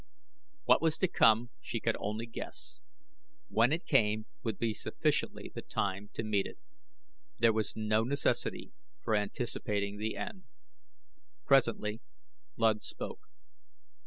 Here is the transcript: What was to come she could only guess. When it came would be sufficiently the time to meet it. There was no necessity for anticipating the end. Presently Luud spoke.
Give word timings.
What 0.65 0.81
was 0.81 0.97
to 0.97 1.07
come 1.07 1.51
she 1.59 1.79
could 1.79 1.95
only 1.99 2.25
guess. 2.25 2.79
When 3.49 3.71
it 3.71 3.85
came 3.85 4.25
would 4.41 4.57
be 4.57 4.73
sufficiently 4.73 5.51
the 5.53 5.61
time 5.61 6.09
to 6.13 6.23
meet 6.23 6.47
it. 6.47 6.57
There 7.37 7.53
was 7.53 7.75
no 7.75 8.01
necessity 8.03 8.71
for 9.03 9.13
anticipating 9.15 9.97
the 9.99 10.17
end. 10.17 10.45
Presently 11.45 12.01
Luud 12.57 12.81
spoke. 12.81 13.27